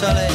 [0.00, 0.28] Sole.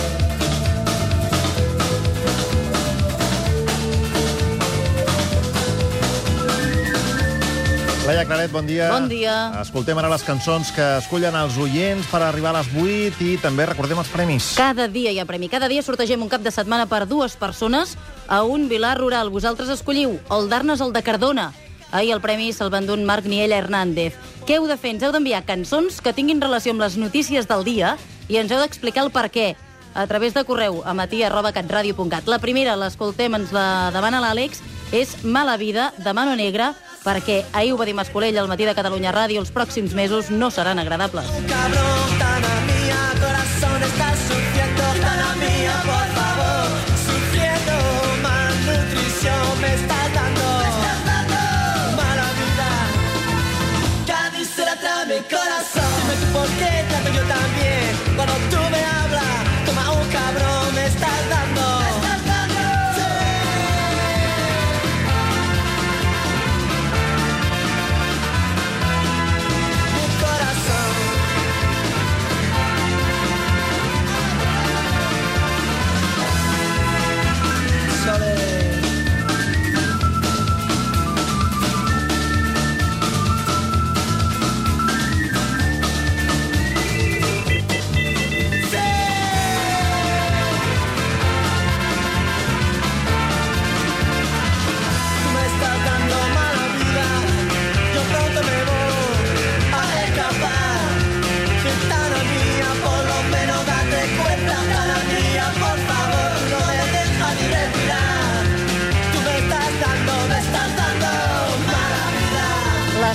[8.06, 8.92] Laia Claret, bon dia.
[8.94, 9.34] Bon dia.
[9.64, 13.66] Escoltem ara les cançons que escullen els oients per arribar a les 8 i també
[13.66, 14.54] recordem els premis.
[14.54, 15.50] Cada dia hi ha premi.
[15.50, 17.98] Cada dia sortegem un cap de setmana per dues persones
[18.30, 19.34] a un vilar rural.
[19.34, 21.50] Vosaltres escolliu el d'Arnes, el de Cardona.
[21.90, 24.14] Ahir el premi se'l van dur Marc Niella Hernández.
[24.46, 24.94] Què heu de fer?
[24.94, 28.60] Ens heu d'enviar cançons que tinguin relació amb les notícies del dia i ens heu
[28.62, 29.54] d'explicar el per què
[29.96, 32.28] a través de correu a matí.catradio.cat.
[32.28, 34.60] La primera, l'escoltem, ens la demana l'Àlex,
[34.92, 36.74] és Mala vida, de Mano Negra,
[37.06, 40.52] perquè ahir ho va dir Mascolell al matí de Catalunya Ràdio, els pròxims mesos no
[40.52, 41.32] seran agradables.
[41.48, 44.84] Cabrón, Tana mía, corazón está sufriendo.
[45.02, 45.82] Tana mía,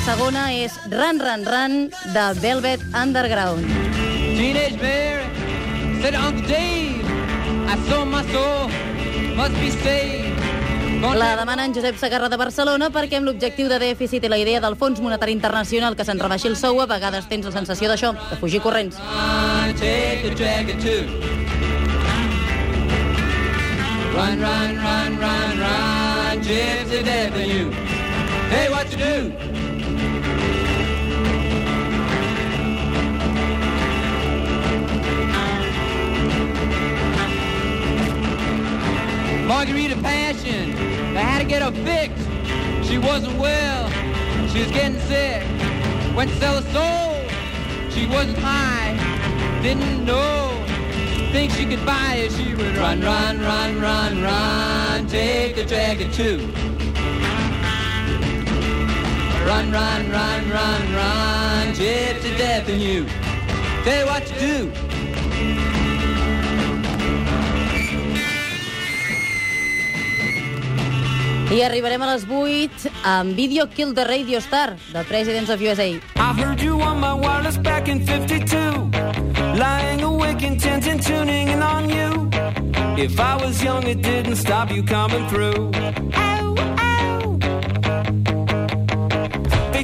[0.04, 1.74] segona és Run, Run, Run,
[2.14, 3.66] de Velvet Underground.
[4.36, 5.24] Teenage Mary
[6.00, 7.04] said, Uncle Dave,
[7.68, 8.70] I saw my soul
[9.36, 10.30] must be saved.
[11.00, 14.28] La take a demana en Josep Sagarra de Barcelona perquè amb l'objectiu de dèficit i
[14.28, 17.52] la idea del Fons Monetari Internacional que se'n rebaixi el sou, a vegades tens la
[17.52, 18.98] sensació d'això, de fugir corrents.
[19.00, 19.40] run.
[24.12, 27.70] Run, run, run, run, run, gypsy you.
[28.50, 29.59] Hey, what you do?
[41.50, 42.28] Get her fixed.
[42.88, 43.90] She wasn't well,
[44.50, 45.42] she was getting sick.
[46.14, 48.94] Went to sell her soul, she wasn't high,
[49.60, 50.64] didn't know.
[51.32, 56.12] Think she could buy it, she would run, run, run, run, run, take a dragon
[56.12, 56.38] too.
[59.44, 63.06] Run, run, run, run, run, gypsy death in you.
[63.82, 64.72] Tell you what you do.
[71.50, 75.98] I arribarem a les 8 amb Video Kill the Radio Star, de Presidents of USA.
[76.14, 78.90] I heard you on my wireless back in 52.
[79.58, 82.30] Lying awake intent and tuning in on you.
[82.96, 85.72] If I was young, it didn't stop you coming through.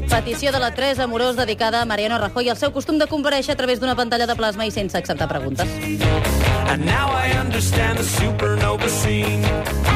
[0.08, 3.52] Petició de la 3 amorós dedicada a Mariano Rajoy i el seu costum de compareixer
[3.52, 5.68] a través d'una pantalla de plasma i sense acceptar preguntes.
[6.70, 9.95] And now I understand the supernova scene.